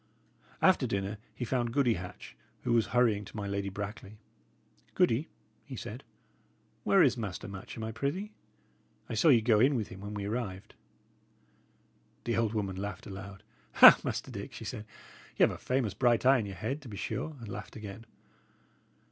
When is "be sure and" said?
16.89-17.47